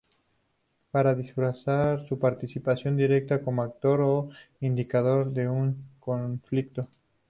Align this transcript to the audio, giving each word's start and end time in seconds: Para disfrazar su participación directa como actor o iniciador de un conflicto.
Para 0.89 1.13
disfrazar 1.13 2.07
su 2.07 2.17
participación 2.17 2.97
directa 2.97 3.43
como 3.43 3.61
actor 3.61 4.01
o 4.01 4.29
iniciador 4.59 5.31
de 5.31 5.47
un 5.47 5.85
conflicto. 5.99 6.87